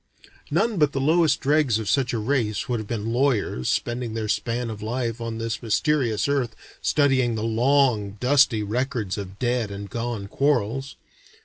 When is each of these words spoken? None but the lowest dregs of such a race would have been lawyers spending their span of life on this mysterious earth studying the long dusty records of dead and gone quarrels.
None 0.49 0.77
but 0.79 0.93
the 0.93 0.99
lowest 0.99 1.41
dregs 1.41 1.77
of 1.77 1.87
such 1.87 2.11
a 2.11 2.17
race 2.17 2.67
would 2.67 2.79
have 2.79 2.87
been 2.87 3.13
lawyers 3.13 3.69
spending 3.69 4.15
their 4.15 4.27
span 4.27 4.71
of 4.71 4.81
life 4.81 5.21
on 5.21 5.37
this 5.37 5.61
mysterious 5.61 6.27
earth 6.27 6.55
studying 6.81 7.35
the 7.35 7.43
long 7.43 8.17
dusty 8.19 8.63
records 8.63 9.15
of 9.19 9.37
dead 9.37 9.69
and 9.69 9.91
gone 9.91 10.27
quarrels. 10.27 10.95